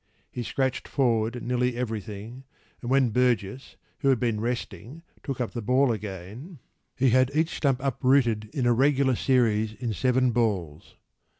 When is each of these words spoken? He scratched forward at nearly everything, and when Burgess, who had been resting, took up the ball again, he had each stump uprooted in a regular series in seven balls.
He 0.31 0.41
scratched 0.41 0.87
forward 0.87 1.35
at 1.35 1.43
nearly 1.43 1.77
everything, 1.77 2.43
and 2.81 2.89
when 2.89 3.11
Burgess, 3.11 3.75
who 3.99 4.07
had 4.07 4.19
been 4.19 4.41
resting, 4.41 5.03
took 5.21 5.39
up 5.39 5.51
the 5.51 5.61
ball 5.61 5.91
again, 5.91 6.57
he 6.95 7.11
had 7.11 7.29
each 7.35 7.55
stump 7.57 7.79
uprooted 7.83 8.49
in 8.51 8.65
a 8.65 8.73
regular 8.73 9.15
series 9.15 9.73
in 9.73 9.93
seven 9.93 10.31
balls. 10.31 10.95